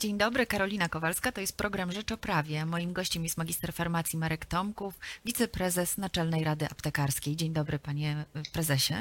[0.00, 2.66] Dzień dobry, Karolina Kowalska, to jest program Rzecz o Prawie.
[2.66, 7.36] Moim gościem jest magister farmacji Marek Tomków, wiceprezes Naczelnej Rady Aptekarskiej.
[7.36, 8.94] Dzień dobry, panie prezesie.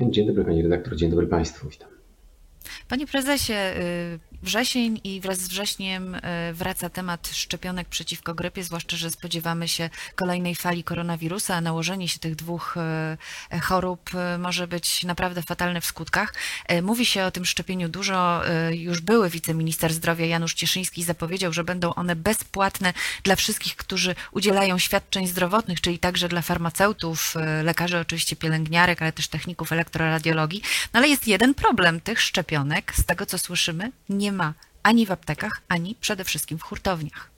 [0.00, 1.97] Dzień dobry, pani redaktor, dzień dobry państwu, witam.
[2.88, 6.20] Panie prezesie, y, wrzesień i wraz z wrześniem y,
[6.52, 12.18] wraca temat szczepionek przeciwko grypie, zwłaszcza, że spodziewamy się kolejnej fali koronawirusa, a nałożenie się
[12.18, 12.76] tych dwóch
[13.52, 16.34] y, chorób może być naprawdę fatalne w skutkach.
[16.82, 18.42] Mówi się o tym szczepieniu dużo.
[18.70, 24.78] Już były wiceminister zdrowia Janusz Cieszyński zapowiedział, że będą one bezpłatne dla wszystkich, którzy udzielają
[24.78, 30.62] świadczeń zdrowotnych, czyli także dla farmaceutów, lekarzy, oczywiście pielęgniarek, ale też techników elektroradiologii.
[30.94, 35.06] No ale jest jeden problem tych szczepionek szczepionek, z tego co słyszymy, nie ma ani
[35.06, 37.30] w aptekach, ani przede wszystkim w hurtowniach.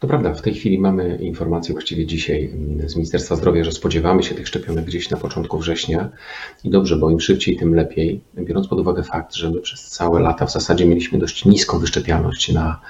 [0.00, 2.50] To prawda, w tej chwili mamy informację właściwie dzisiaj
[2.86, 6.08] z Ministerstwa Zdrowia, że spodziewamy się tych szczepionek gdzieś na początku września
[6.64, 10.20] i dobrze, bo im szybciej, tym lepiej, biorąc pod uwagę fakt, że my przez całe
[10.20, 12.80] lata w zasadzie mieliśmy dość niską wyszczepialność na,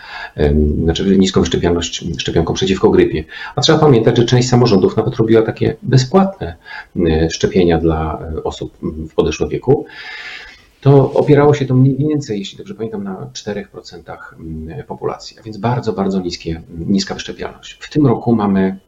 [0.83, 3.25] znaczy niską wyszczepialność szczepionką przeciwko grypie.
[3.57, 6.57] A trzeba pamiętać, że część samorządów nawet robiła takie bezpłatne
[7.31, 8.79] szczepienia dla osób
[9.11, 9.87] w podeszłym wieku
[10.85, 13.65] to opierało się to mniej więcej, jeśli dobrze pamiętam, na 4%
[14.41, 17.73] mm, populacji, a więc bardzo, bardzo niskie, niska wyszczepialność.
[17.81, 18.79] W tym roku mamy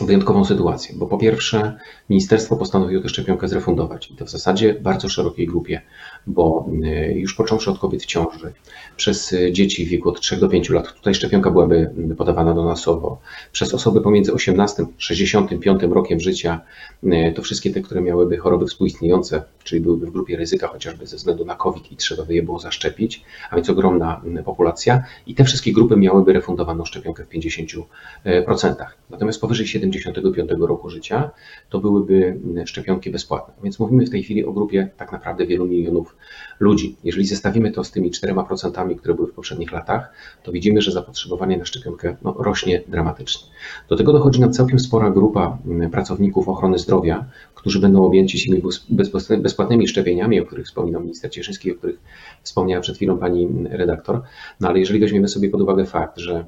[0.00, 1.78] wyjątkową sytuację, bo po pierwsze
[2.10, 5.80] ministerstwo postanowiło tę szczepionkę zrefundować i to w zasadzie bardzo szerokiej grupie,
[6.26, 8.52] bo y, już począwszy od kobiet w ciąży,
[8.96, 13.20] przez dzieci w wieku od 3 do 5 lat, tutaj szczepionka byłaby podawana donosowo,
[13.52, 16.60] przez osoby pomiędzy 18 a 65 rokiem życia,
[17.04, 21.16] y, to wszystkie te, które miałyby choroby współistniejące, czyli byłyby w grupie ryzyka chociażby ze
[21.16, 25.34] względu na COVID i trzeba by je było zaszczepić, a więc ogromna y, populacja i
[25.34, 27.82] te wszystkie grupy miałyby refundowaną szczepionkę w 50%.
[29.10, 31.30] Natomiast powyżej 75 roku życia
[31.70, 33.54] to byłyby szczepionki bezpłatne.
[33.62, 36.11] Więc mówimy w tej chwili o grupie tak naprawdę wielu milionów
[36.60, 36.96] ludzi.
[37.04, 41.56] Jeżeli zestawimy to z tymi 4%, które były w poprzednich latach, to widzimy, że zapotrzebowanie
[41.56, 43.50] na szczepionkę no, rośnie dramatycznie.
[43.88, 45.58] Do tego dochodzi nam całkiem spora grupa
[45.92, 48.62] pracowników ochrony zdrowia, którzy będą objęci tymi
[49.42, 51.98] bezpłatnymi szczepieniami, o których wspominał minister Cieszyński, o których
[52.42, 54.22] wspomniała przed chwilą pani redaktor.
[54.60, 56.44] No ale jeżeli weźmiemy sobie pod uwagę fakt, że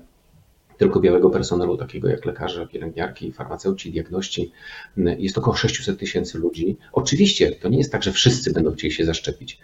[0.79, 4.53] tylko białego personelu, takiego jak lekarze, pielęgniarki, farmaceuci, diagności.
[4.97, 6.77] Jest około 600 tysięcy ludzi.
[6.93, 9.59] Oczywiście to nie jest tak, że wszyscy będą chcieli się zaszczepić,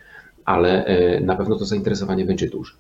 [0.44, 2.72] ale e, na pewno to zainteresowanie będzie duże.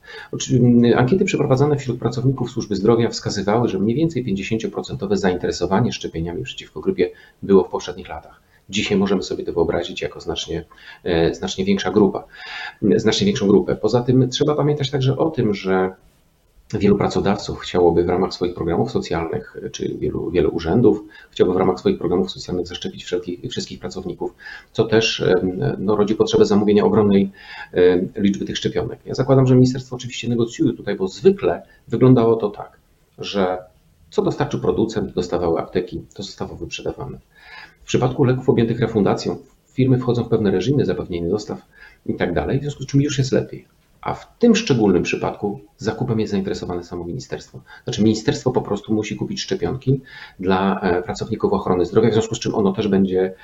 [0.96, 7.10] Ankiety przeprowadzane wśród pracowników służby zdrowia wskazywały, że mniej więcej 50% zainteresowanie szczepieniami przeciwko grypie
[7.42, 8.40] było w poprzednich latach.
[8.70, 10.64] Dzisiaj możemy sobie to wyobrazić jako znacznie,
[11.04, 12.24] e, znacznie większa grupa,
[12.96, 13.76] znacznie większą grupę.
[13.76, 15.90] Poza tym trzeba pamiętać także o tym, że
[16.78, 21.78] Wielu pracodawców chciałoby w ramach swoich programów socjalnych, czy wielu, wielu urzędów chciałoby w ramach
[21.78, 23.04] swoich programów socjalnych zaszczepić
[23.50, 24.34] wszystkich pracowników,
[24.72, 25.24] co też
[25.78, 27.30] no, rodzi potrzebę zamówienia ogromnej
[28.16, 29.00] liczby tych szczepionek.
[29.06, 32.78] Ja zakładam, że ministerstwo oczywiście negocjuje tutaj, bo zwykle wyglądało to tak,
[33.18, 33.58] że
[34.10, 37.18] co dostarczył producent, dostawały apteki, to zostało wyprzedawane.
[37.82, 39.36] W przypadku leków objętych refundacją
[39.72, 41.62] firmy wchodzą w pewne reżimy zapewnienia dostaw
[42.06, 43.64] i tak dalej, w związku z czym już jest lepiej.
[44.02, 47.60] A w tym szczególnym przypadku zakupem jest zainteresowane samo ministerstwo.
[47.84, 50.00] Znaczy, ministerstwo po prostu musi kupić szczepionki
[50.38, 53.34] dla e, pracowników ochrony zdrowia, w związku z czym ono też będzie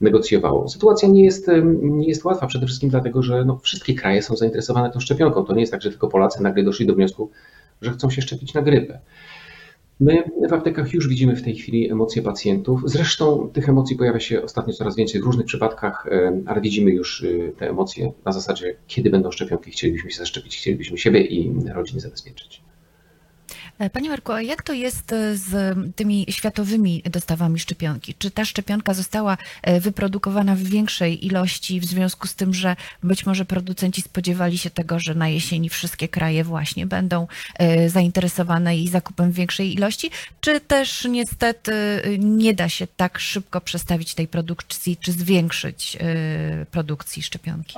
[0.00, 0.68] negocjowało.
[0.68, 1.50] Sytuacja nie jest,
[1.82, 5.44] nie jest łatwa, przede wszystkim dlatego, że no, wszystkie kraje są zainteresowane tą szczepionką.
[5.44, 7.30] To nie jest tak, że tylko Polacy nagle doszli do wniosku,
[7.82, 8.98] że chcą się szczepić na grypę.
[10.00, 12.82] My w aptekach już widzimy w tej chwili emocje pacjentów.
[12.84, 16.06] Zresztą tych emocji pojawia się ostatnio coraz więcej w różnych przypadkach,
[16.46, 20.98] ale widzimy już y, te emocje na zasadzie, kiedy będą szczepionki, chcielibyśmy się zaszczepić, chcielibyśmy
[20.98, 22.62] siebie i rodziny zabezpieczyć.
[23.78, 28.14] E, Panie Marku, a jak to jest e, z tymi światowymi dostawami szczepionki?
[28.18, 33.26] Czy ta szczepionka została e, wyprodukowana w większej ilości w związku z tym, że być
[33.26, 37.26] może producenci spodziewali się tego, że na jesieni wszystkie kraje właśnie będą
[37.86, 40.10] zainteresowane jej zakupem w większej ilości?
[40.40, 41.72] Czy też niestety
[42.18, 45.98] nie da się tak szybko przestawić tej produkcji, czy zwiększyć
[46.70, 47.74] produkcji szczepionki?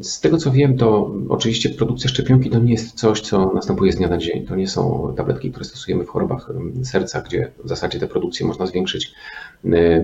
[0.00, 3.96] Z tego co wiem, to oczywiście produkcja szczepionki to nie jest coś, co następuje z
[3.96, 4.46] dnia na dzień.
[4.46, 6.52] To nie są tabletki, które stosujemy w chorobach
[6.82, 9.12] serca, gdzie w zasadzie tę produkcję można zwiększyć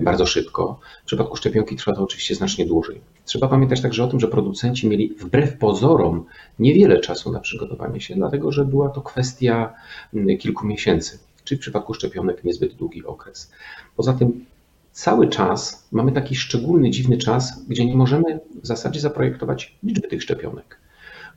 [0.01, 0.79] bardzo szybko.
[1.03, 3.01] W przypadku szczepionki trwa to oczywiście znacznie dłużej.
[3.25, 6.25] Trzeba pamiętać także o tym, że producenci mieli wbrew pozorom
[6.59, 9.73] niewiele czasu na przygotowanie się, dlatego że była to kwestia
[10.39, 13.51] kilku miesięcy, czy w przypadku szczepionek niezbyt długi okres.
[13.95, 14.45] Poza tym
[14.95, 20.23] cały czas mamy taki szczególny, dziwny czas, gdzie nie możemy w zasadzie zaprojektować liczby tych
[20.23, 20.79] szczepionek.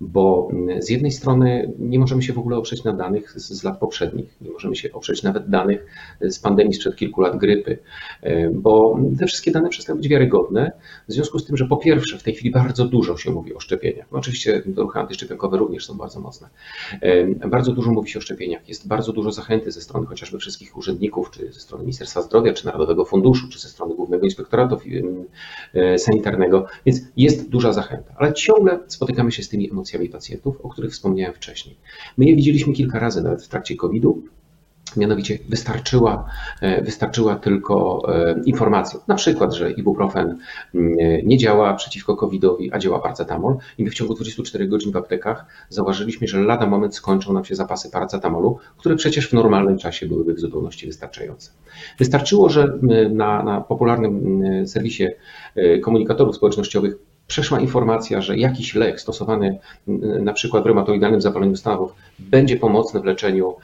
[0.00, 3.64] Bo mm, z jednej strony nie możemy się w ogóle oprzeć na danych z, z
[3.64, 5.86] lat poprzednich, nie możemy się oprzeć nawet danych
[6.20, 7.78] z pandemii sprzed kilku lat grypy,
[8.22, 10.72] e, bo te wszystkie dane przestają być wiarygodne,
[11.08, 13.60] w związku z tym, że po pierwsze w tej chwili bardzo dużo się mówi o
[13.60, 16.48] szczepieniach, no oczywiście ruchy antyszczepionkowe również są bardzo mocne,
[17.00, 20.76] e, bardzo dużo mówi się o szczepieniach, jest bardzo dużo zachęty ze strony chociażby wszystkich
[20.76, 24.78] urzędników, czy ze strony Ministerstwa Zdrowia, czy Narodowego Funduszu, czy ze strony Głównego Inspektoratu
[25.74, 30.68] e, Sanitarnego, więc jest duża zachęta, ale ciągle spotykamy się z tymi emocjami pacjentów, o
[30.68, 31.76] których wspomniałem wcześniej.
[32.16, 34.22] My je widzieliśmy kilka razy nawet w trakcie COVID-u,
[34.96, 36.24] Mianowicie wystarczyła,
[36.60, 40.38] e, wystarczyła tylko e, informacja, na przykład, że ibuprofen
[40.74, 44.96] mm, nie działa przeciwko COVID-owi, a działa paracetamol i my w ciągu 24 godzin w
[44.96, 50.06] aptekach zauważyliśmy, że lada moment skończą nam się zapasy paracetamolu, które przecież w normalnym czasie
[50.06, 51.50] byłyby w zupełności wystarczające.
[51.98, 52.78] Wystarczyło, że
[53.10, 55.06] na, na popularnym serwisie
[55.54, 56.94] e, komunikatorów społecznościowych
[57.28, 59.58] przeszła informacja, że jakiś lek stosowany
[60.20, 63.54] na przykład w reumatoidalnym zapaleniu stawów będzie pomocny w leczeniu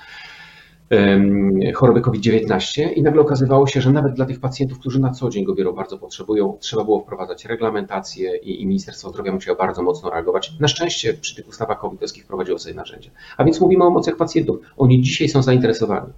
[1.75, 5.45] choroby COVID-19 i nagle okazywało się, że nawet dla tych pacjentów, którzy na co dzień
[5.45, 10.11] go biorą, bardzo potrzebują, trzeba było wprowadzać reglamentację i, i Ministerstwo Zdrowia musiało bardzo mocno
[10.11, 10.53] reagować.
[10.61, 13.11] Na szczęście przy tych ustawach covidowskich wprowadziło sobie narzędzia.
[13.37, 14.59] A więc mówimy o emocjach pacjentów.
[14.77, 16.13] Oni dzisiaj są zainteresowani.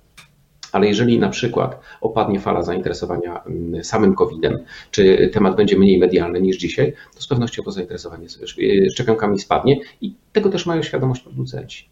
[0.77, 4.59] Ale jeżeli na przykład opadnie fala zainteresowania mm, samym COVID-em,
[4.91, 8.27] czy temat będzie mniej medialny niż dzisiaj, to z pewnością to zainteresowanie
[8.93, 11.89] szczepionkami spadnie i tego też mają świadomość producenci.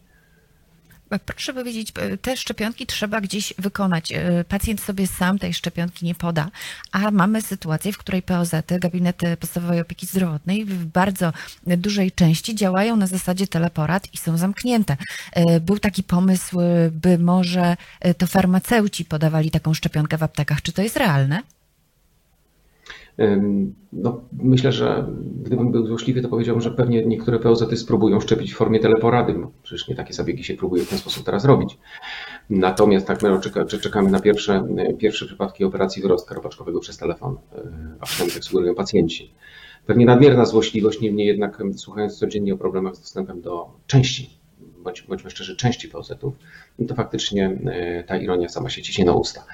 [1.25, 4.11] Proszę powiedzieć, e, te szczepionki trzeba gdzieś wykonać.
[4.11, 6.49] E, pacjent sobie sam tej szczepionki nie poda,
[6.91, 12.95] a mamy sytuację, w której POZ, gabinety podstawowej opieki zdrowotnej, w bardzo dużej części działają
[12.95, 14.97] na zasadzie teleporad i są zamknięte.
[15.31, 16.57] E, był taki pomysł,
[16.91, 17.77] by może
[18.17, 20.61] to farmaceuci podawali taką szczepionkę w aptekach.
[20.61, 21.41] Czy to jest realne?
[23.93, 25.07] No, myślę, że
[25.43, 29.33] gdybym był złośliwy, to powiedziałbym, że pewnie niektóre POZ spróbują szczepić w formie teleporady.
[29.33, 31.77] No, przecież nie takie zabiegi się próbuje w ten sposób teraz robić.
[32.49, 33.39] Natomiast tak my
[33.81, 34.67] czekamy na pierwsze,
[34.97, 39.33] pierwsze przypadki operacji wyrostka robaczkowego przez telefon, e, a przynajmniej tak sugerują pacjenci.
[39.85, 44.44] Pewnie nadmierna złośliwość, niemniej jednak słuchając codziennie o problemach z dostępem do części
[44.85, 46.33] bądź, bądźmy szczerzy, części POZ-ów,
[46.79, 49.45] no to faktycznie e, ta ironia sama się ciśnie na usta.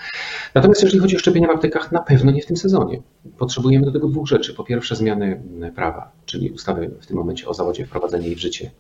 [0.56, 3.02] Natomiast jeżeli chodzi o szczepienia w aptekach, na pewno nie w tym sezonie.
[3.38, 4.54] Potrzebujemy do tego dwóch rzeczy.
[4.54, 5.42] Po pierwsze zmiany
[5.76, 8.72] prawa, czyli ustawy w tym momencie o zawodzie, wprowadzenie jej w życie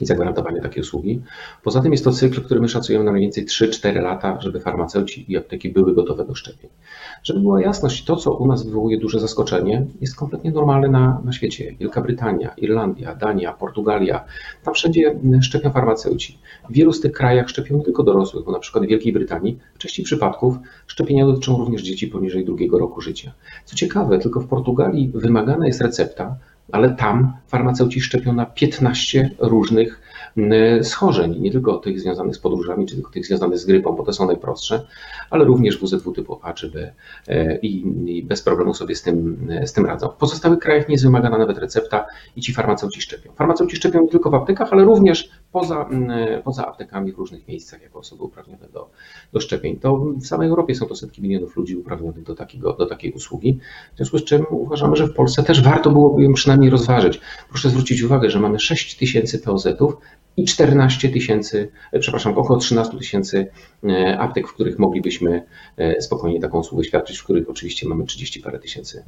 [0.00, 1.22] i zagwarantowanie takiej usługi.
[1.62, 5.32] Poza tym jest to cykl, który my szacujemy na mniej więcej 3-4 lata, żeby farmaceuci
[5.32, 6.70] i apteki były gotowe do szczepień.
[7.22, 11.32] Żeby była jasność, to co u nas wywołuje duże zaskoczenie, jest kompletnie normalne na, na
[11.32, 11.74] świecie.
[11.80, 14.24] Wielka Brytania, Irlandia, Dania, Portugalia,
[14.64, 16.38] tam wszędzie szczepią farmaceuci.
[16.70, 19.78] W wielu z tych krajach szczepią tylko dorosłych, bo na przykład w Wielkiej Brytanii w
[19.78, 20.56] części przypadków
[20.86, 23.32] szczepienia dotyczą również dzieci poniżej drugiego roku życia.
[23.64, 26.36] Co ciekawe, tylko w Portugalii wymagana jest recepta,
[26.72, 30.00] ale tam farmaceuci szczepią na 15 różnych
[30.82, 34.12] schorzeń, nie tylko tych związanych z podróżami, czy tylko tych związanych z grypą, bo te
[34.12, 34.86] są najprostsze,
[35.30, 36.92] ale również WZW typu A czy B
[37.28, 40.08] e, i, bez problemu sobie z tym, z tym radzą.
[40.08, 42.06] W pozostałych krajach nie jest wymagana nawet recepta
[42.36, 43.32] i ci farmaceuci szczepią.
[43.32, 45.88] Farmaceuci szczepią nie tylko w aptekach, ale również poza,
[46.44, 48.90] poza aptekami w różnych miejscach jako osoby uprawnione do,
[49.32, 49.76] do szczepień.
[49.76, 53.58] To w samej Europie są to setki milionów ludzi uprawnionych do, takiego, do takiej usługi,
[53.94, 57.20] w związku z czym uważamy, że w Polsce też warto byłoby ją przynajmniej rozważyć.
[57.48, 59.96] Proszę zwrócić uwagę, że mamy 6 tysięcy POZ-ów
[60.38, 63.46] i 14 tysięcy, e, przepraszam, około 13 tysięcy
[63.84, 65.42] e, aptek, w których moglibyśmy
[65.76, 69.04] e, spokojnie taką usługę świadczyć, w których oczywiście mamy 30 parę tysięcy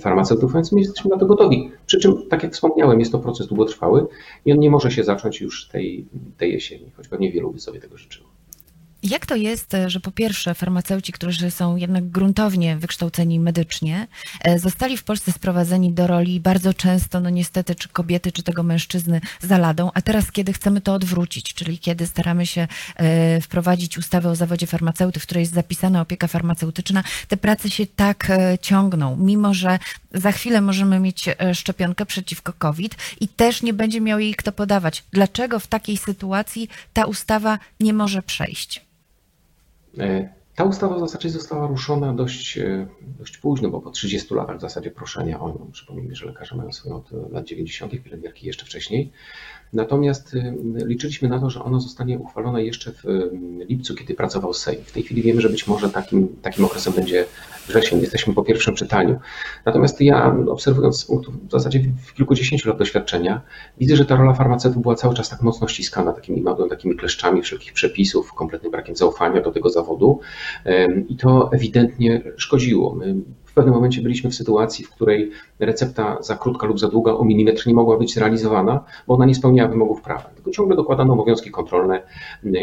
[0.00, 1.70] farmaceutów, więc my jesteśmy na to gotowi.
[1.86, 4.06] Przy czym, tak jak wspomniałem, jest to proces długotrwały
[4.44, 6.06] i on nie może się zacząć już tej,
[6.38, 8.35] tej jesieni, choć pewnie wielu by sobie tego życzyło.
[9.10, 14.06] Jak to jest, e, że po pierwsze farmaceuci, którzy są jednak gruntownie wykształceni medycznie,
[14.42, 18.62] e, zostali w Polsce sprowadzeni do roli bardzo często, no niestety, czy kobiety, czy tego
[18.62, 23.98] mężczyzny za ladą, a teraz kiedy chcemy to odwrócić, czyli kiedy staramy się e, wprowadzić
[23.98, 28.32] ustawę o zawodzie farmaceuty, w której jest zapisana opieka farmaceutyczna, te prace się tak
[28.62, 29.78] ciągną, mimo że
[30.14, 35.04] za chwilę możemy mieć szczepionkę przeciwko COVID i też nie będzie miał jej kto podawać.
[35.12, 38.86] Dlaczego w takiej sytuacji ta ustawa nie może przejść?
[39.98, 42.86] E, ta ustawa w zasadzie została ruszona dość, e,
[43.18, 45.70] dość późno, bo po 30 latach w zasadzie proszenia o nią.
[45.72, 49.12] Przypomnijmy, że lekarze mają swoją od lat 90., pielęgniarki jeszcze wcześniej.
[49.72, 53.30] Natomiast y, liczyliśmy na to, że ono zostanie uchwalone jeszcze w y,
[53.68, 54.84] lipcu, kiedy pracował Sejm.
[54.84, 57.24] W tej chwili wiemy, że być może takim, takim okresem będzie
[57.68, 58.00] wrzesień.
[58.00, 59.18] Jesteśmy po pierwszym czytaniu.
[59.64, 61.80] Natomiast ja obserwując z punktu w zasadzie
[62.16, 63.40] kilkudziesięciu lat doświadczenia,
[63.78, 67.42] widzę, że ta rola farmaceutów była cały czas tak mocno ściskana takimi małymi takimi kleszczami
[67.42, 70.20] wszelkich przepisów, kompletnym brakiem zaufania do tego zawodu
[71.08, 72.94] i to ewidentnie szkodziło.
[72.94, 73.14] My
[73.56, 77.66] pewnym momencie byliśmy w sytuacji, w której recepta za krótka lub za długa o milimetr
[77.66, 80.30] nie mogła być realizowana, bo ona nie spełniała wymogów prawa.
[80.34, 82.02] Tylko ciągle dokładano obowiązki kontrolne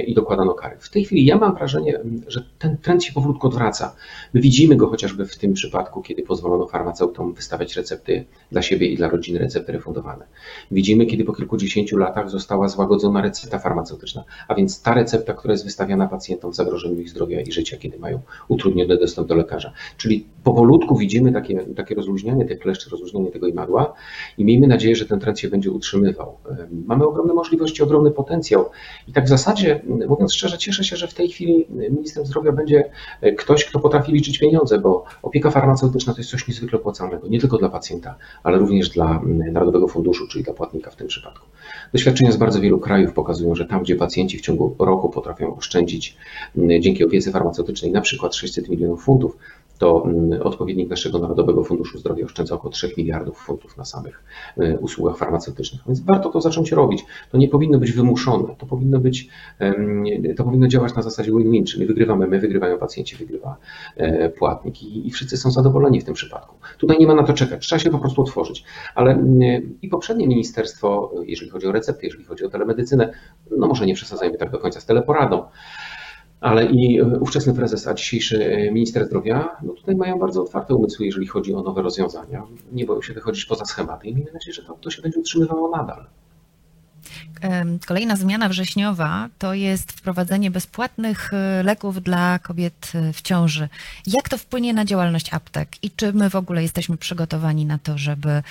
[0.08, 0.76] i dokładano kary.
[0.80, 3.96] W tej chwili ja mam wrażenie, że ten trend się powolutku odwraca.
[4.34, 8.98] My widzimy go chociażby w tym przypadku, kiedy pozwolono farmaceutom wystawiać recepty dla siebie i
[8.98, 10.26] dla rodziny, recepty refundowane.
[10.72, 15.66] Widzimy, kiedy po kilkudziesięciu latach została złagodzona recepta farmaceutyczna, a więc ta recepta, która jest
[15.66, 19.74] wystawiana pacjentom w zagrożeniu ich zdrowia i życia, kiedy mają utrudniony dostęp do lekarza.
[19.98, 23.94] Czyli powolutku widzimy takie, takie rozluźnianie tych kleszczy, rozluźnianie tego imadła
[24.38, 26.38] i miejmy nadzieję, że ten trend się będzie utrzymywał.
[26.86, 28.70] Mamy ogromne możliwości, ogromny potencjał
[29.08, 32.90] i tak w zasadzie, mówiąc szczerze, cieszę się, że w tej chwili ministrem zdrowia będzie
[33.38, 37.58] ktoś, kto potrafi liczyć pieniądze, bo opieka farmaceutyczna to jest coś niezwykle opłacalnego, nie tylko
[37.58, 39.22] dla pacjenta, ale również dla
[39.52, 41.48] Narodowego Funduszu, czyli dla płatnika w tym przypadku.
[41.94, 46.18] Doświadczenia z bardzo wielu krajów pokazują, że tam, gdzie pacjenci w ciągu roku potrafią oszczędzić
[46.80, 49.38] dzięki opiece farmaceutycznej na przykład 600 milionów funtów,
[49.84, 54.24] to mm, odpowiednik naszego Narodowego Funduszu Zdrowia oszczędza około 3 miliardów funtów na samych
[54.58, 55.82] y, usługach farmaceutycznych.
[55.88, 57.06] Więc warto to zacząć robić.
[57.32, 59.30] To nie powinno być wymuszone, to powinno być,
[60.38, 63.58] to powinno działać na zasadzie win-win, czyli wygrywamy my, wygrywają pacjenci, wygrywa
[63.98, 66.56] e, płatnik i, i wszyscy są zadowoleni w tym przypadku.
[66.78, 68.64] Tutaj nie ma na to czekać, trzeba się po prostu otworzyć.
[68.96, 73.14] Ale mm, i poprzednie ministerstwo, jeżeli chodzi o recepty, jeżeli chodzi o telemedycynę,
[73.58, 75.44] no może nie przesadzajmy tak do końca z teleporadą,
[76.44, 81.06] ale i ówczesny prezes, a dzisiejszy e, minister zdrowia, no tutaj mają bardzo otwarte umysły,
[81.06, 82.44] jeżeli chodzi o nowe rozwiązania.
[82.72, 85.78] Nie boją się wychodzić poza schematy i miejmy nadzieję, że to, to się będzie utrzymywało
[85.78, 86.06] nadal.
[87.88, 93.70] Kolejna zmiana wrześniowa to jest wprowadzenie bezpłatnych e, leków dla kobiet e, w ciąży.
[94.08, 97.98] Jak to wpłynie na działalność aptek i czy my w ogóle jesteśmy przygotowani na to,
[97.98, 98.44] żeby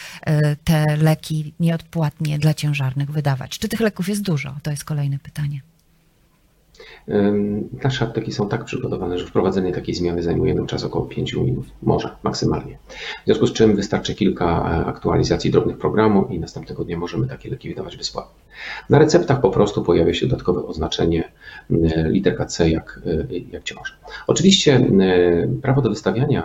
[0.65, 3.59] te leki nieodpłatnie dla ciężarnych wydawać?
[3.59, 4.55] Czy tych leków jest dużo?
[4.63, 5.61] To jest kolejne pytanie.
[7.85, 11.67] Nasze apteki są tak przygotowane, że wprowadzenie takiej zmiany zajmuje nam czas około 5 minut,
[11.83, 12.79] może maksymalnie.
[13.23, 17.51] W związku z czym wystarczy kilka e, aktualizacji drobnych programu i następnego dnia możemy takie
[17.51, 18.43] leki wydawać bezpłatnie.
[18.91, 21.33] Na receptach po prostu pojawia się dodatkowe oznaczenie
[22.05, 23.63] literka C jak, e, jak.
[24.27, 24.87] Oczywiście
[25.63, 26.45] prawo do wystawiania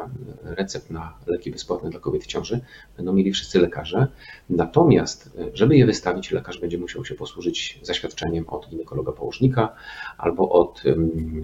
[0.55, 2.59] recept na leki bezpłatne dla kobiet w ciąży
[2.97, 4.07] będą mieli wszyscy lekarze,
[4.49, 9.75] natomiast e, żeby je wystawić, lekarz będzie musiał się posłużyć zaświadczeniem od ginekologa położnika
[10.27, 10.83] albo od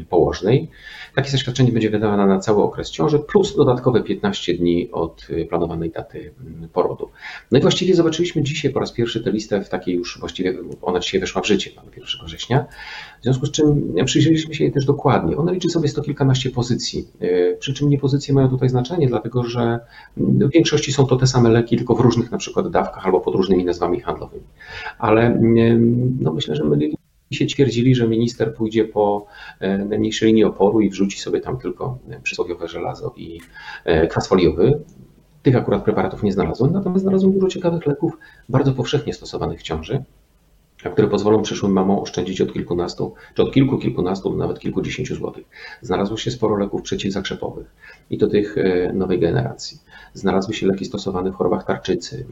[0.10, 0.70] położnej.
[1.16, 5.90] Takie zaświadczenie będzie wydawane na cały okres ciąży, plus dodatkowe 15 dni od y, planowanej
[5.90, 6.34] daty
[6.74, 7.10] porodu.
[7.52, 11.00] No i właściwie zobaczyliśmy dzisiaj po raz pierwszy tę listę w takiej już właściwie, ona
[11.00, 12.66] dzisiaj weszła w życie, mamy 1 września,
[13.20, 15.38] w związku z czym przyjrzeliśmy się jej też dokładnie.
[15.38, 19.44] Ona liczy sobie sto kilkanaście pozycji, y, przy czym nie pozycje mają tutaj znaczenie, dlatego
[19.44, 19.80] że
[20.18, 23.36] w większości są to te same leki, tylko w różnych na przykład dawkach albo pod
[23.36, 24.44] różnymi nazwami handlowymi.
[25.00, 25.40] Ale
[26.20, 26.78] no myślę, że my
[27.32, 29.26] się twierdzili, że minister pójdzie po
[29.60, 33.42] e, najmniejszej linii oporu i wrzuci sobie tam tylko e, przysłowiowe żelazo i
[33.86, 34.84] e, kwas foliowy.
[35.42, 38.18] Tych akurat preparatów nie znalazłem, natomiast znalazłem dużo ciekawych leków,
[38.50, 40.04] bardzo powszechnie stosowanych w ciąży,
[40.78, 45.46] które pozwolą przyszłym mamom oszczędzić od kilkunastu, czy od kilku, kilkunastu, nawet kilkudziesięciu złotych.
[45.82, 47.68] Znalazło się sporo leków przeciwzakrzepowych
[48.10, 48.56] i to tych
[48.94, 49.80] nowej generacji
[50.14, 52.26] znalazły się leki stosowane w chorobach tarczycy,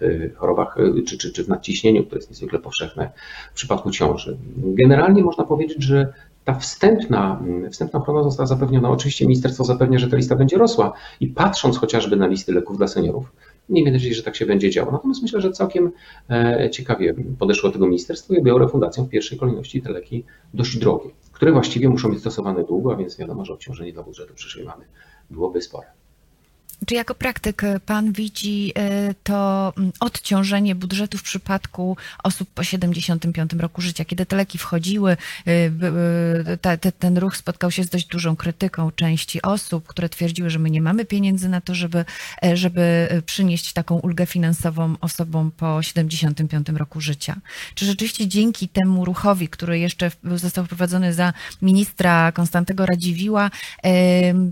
[0.00, 0.76] w chorobach
[1.06, 3.10] czy, czy, czy w nadciśnieniu, które jest niezwykle powszechne
[3.52, 4.38] w przypadku ciąży.
[4.56, 6.12] Generalnie można powiedzieć, że
[6.44, 8.90] ta wstępna, wstępna ochrona została zapewniona.
[8.90, 12.88] Oczywiście ministerstwo zapewnia, że ta lista będzie rosła i patrząc chociażby na listy leków dla
[12.88, 13.32] seniorów,
[13.68, 14.92] miejmy nadzieję, że tak się będzie działo.
[14.92, 15.90] Natomiast myślę, że całkiem
[16.30, 20.78] e, ciekawie podeszło do tego ministerstwo i objęło refundacją w pierwszej kolejności te leki dość
[20.78, 24.66] drogie, które właściwie muszą być stosowane długo, a więc wiadomo, że obciążenie dla budżetu przyszłej
[24.66, 24.84] mamy
[25.30, 25.97] byłoby spore.
[26.86, 33.52] Czy jako praktyk pan widzi e, to mm, odciążenie budżetu w przypadku osób po 75
[33.52, 35.16] roku życia, kiedy te leki wchodziły,
[35.46, 40.70] e, ten ruch spotkał się z dość dużą krytyką części osób, które twierdziły, że my
[40.70, 42.04] nie mamy pieniędzy na to, żeby,
[42.44, 47.36] e, żeby przynieść taką ulgę finansową osobom po 75 roku życia.
[47.74, 51.32] Czy rzeczywiście dzięki temu ruchowi, który jeszcze został wprowadzony za
[51.62, 53.50] ministra Konstantego Radziwiła,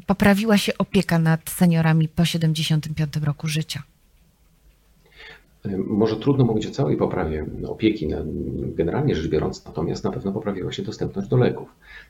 [0.07, 3.83] poprawiła się opieka nad seniorami po 75 roku życia.
[5.77, 8.09] Może trudno mówić o całej poprawie opieki,
[8.75, 11.69] generalnie rzecz biorąc, natomiast na pewno poprawiła się dostępność do leków.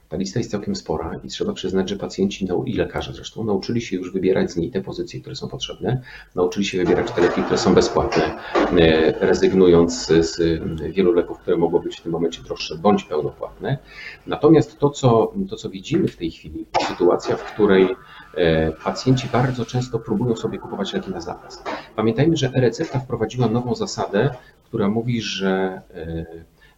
[0.09, 3.97] Ta lista jest całkiem spora i trzeba przyznać, że pacjenci i lekarze zresztą nauczyli się
[3.97, 6.03] już wybierać z niej te pozycje, które są potrzebne,
[6.35, 8.39] nauczyli się wybierać te leki, które są bezpłatne,
[8.79, 10.63] e, rezygnując z
[10.95, 13.79] wielu leków, które mogą być w tym momencie droższe bądź pełnopłatne.
[14.27, 17.89] Natomiast to, co, to, co widzimy w tej chwili, to sytuacja, w której
[18.35, 21.63] e, pacjenci bardzo często próbują sobie kupować leki na zapas.
[21.97, 24.31] Pamiętajmy, że e-recepta wprowadziła nową zasadę,
[24.65, 26.27] która mówi, że e,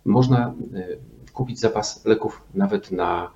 [0.05, 0.55] można
[1.39, 3.31] kupić zapas leków nawet na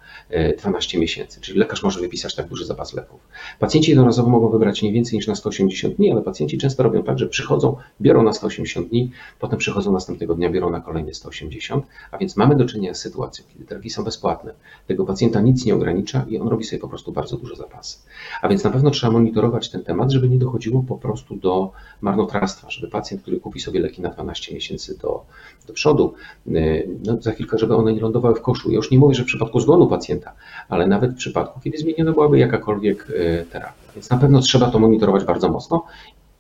[0.59, 3.21] 12 miesięcy, czyli lekarz może wypisać tak duży zapas leków.
[3.59, 7.19] Pacjenci jednorazowo mogą wybrać nie więcej niż na 180 dni, ale pacjenci często robią tak,
[7.19, 12.19] że przychodzą, biorą na 180 dni, potem przychodzą następnego dnia, biorą na kolejne 180, a
[12.19, 14.55] więc mamy do czynienia z sytuacją, kiedy leki są bezpłatne,
[14.87, 17.99] tego pacjenta nic nie ogranicza i on robi sobie po prostu bardzo duże zapasy.
[18.43, 22.71] A więc na pewno trzeba monitorować ten temat, żeby nie dochodziło po prostu do marnotrawstwa,
[22.71, 25.25] żeby pacjent, który kupi sobie leki na 12 miesięcy do,
[25.67, 26.15] do przodu,
[26.47, 28.71] y, no za chwilkę, żeby one nie lądowały w koszu.
[28.71, 30.33] Ja już nie mówię, że w przypadku zgonu pacjenta,
[30.69, 33.83] ale nawet w przypadku, kiedy zmieniona byłaby jakakolwiek y, terapia.
[33.95, 35.85] Więc na pewno trzeba to monitorować bardzo mocno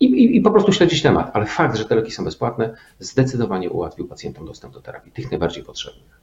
[0.00, 1.30] i, i, i, po prostu śledzić temat.
[1.32, 5.64] Ale fakt, że te leki są bezpłatne, zdecydowanie ułatwił pacjentom dostęp do terapii, tych najbardziej
[5.64, 6.20] potrzebnych.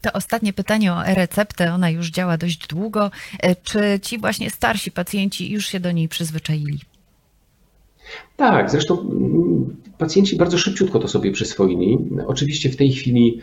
[0.00, 3.10] To ostatnie pytanie o e-receptę, ona już działa dość długo.
[3.40, 6.80] E, czy ci właśnie starsi pacjenci już się do niej przyzwyczaili?
[8.36, 11.98] Tak, zresztą mm, pacjenci bardzo szybciutko to sobie przyswoili.
[12.26, 13.40] Oczywiście w tej chwili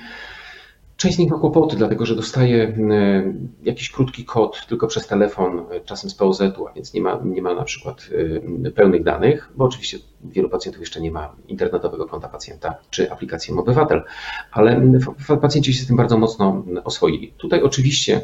[0.97, 3.33] Część z nich ma kłopoty, dlatego że dostaje e,
[3.63, 7.41] jakiś krótki kod tylko przez telefon, e, czasem z POZ-u, a więc nie ma, nie
[7.41, 8.09] ma na przykład
[8.65, 13.53] e, pełnych danych, bo oczywiście wielu pacjentów jeszcze nie ma internetowego konta pacjenta czy aplikacji
[13.53, 14.03] Obywatel,
[14.51, 14.81] ale
[15.41, 17.33] pacjenci się z tym bardzo mocno oswoili.
[17.37, 18.21] Tutaj oczywiście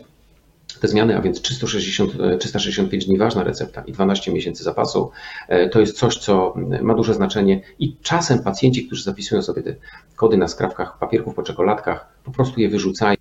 [0.79, 5.11] te zmiany, a więc 360, 365 dni ważna recepta i 12 miesięcy zapasu,
[5.47, 9.75] e, to jest coś, co ma duże znaczenie i czasem pacjenci, którzy zapisują sobie te
[10.15, 13.15] kody na skrawkach papierków po czekoladkach, po prostu je wyrzucają.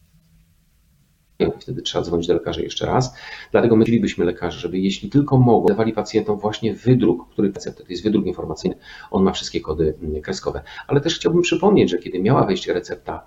[1.61, 3.15] Wtedy trzeba dzwonić do lekarzy jeszcze raz.
[3.53, 7.91] Dlatego my chcielibyśmy lekarzy, żeby jeśli tylko mogą, dawali pacjentom właśnie wydruk, który receptę, to
[7.91, 8.77] jest wydruk informacyjny,
[9.11, 10.63] on ma wszystkie kody kreskowe.
[10.87, 13.23] Ale też chciałbym przypomnieć, że kiedy miała wejść recepta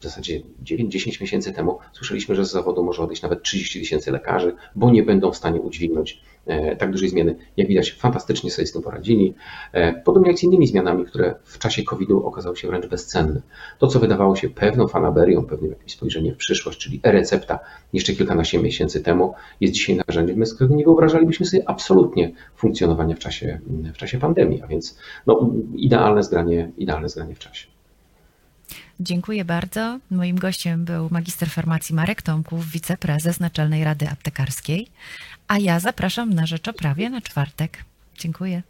[0.00, 4.54] w zasadzie 9-10 miesięcy temu słyszeliśmy, że z zawodu może odejść nawet 30 tysięcy lekarzy,
[4.76, 7.36] bo nie będą w stanie udźwignąć e, tak dużej zmiany.
[7.56, 9.34] Jak widać, fantastycznie sobie z tym poradzili.
[9.72, 13.42] E, podobnie jak z innymi zmianami, które w czasie COVID-u okazały się wręcz bezcenne.
[13.78, 17.58] To, co wydawało się pewną fanaberią, pewnym jakimś spojrzeniem w przyszłość, czyli e-recepta
[17.92, 23.18] jeszcze kilkanaście miesięcy temu, jest dzisiaj narzędziem, z którego nie wyobrażalibyśmy sobie absolutnie funkcjonowania w
[23.18, 23.60] czasie,
[23.94, 27.72] w czasie pandemii, a więc no, idealne zgranie, idealne zgranie w czasie.
[29.02, 29.98] Dziękuję bardzo.
[30.10, 34.88] Moim gościem był magister farmacji Marek Tomków, wiceprezes Naczelnej Rady Aptekarskiej,
[35.48, 37.84] a ja zapraszam na rzecz o prawie na czwartek.
[38.18, 38.62] Dziękuję.